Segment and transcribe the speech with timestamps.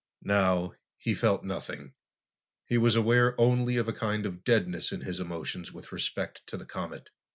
[0.23, 1.93] Now, he felt nothing.
[2.65, 6.57] He was aware only of a kind of deadness in his emotions with respect to
[6.57, 7.11] the comet.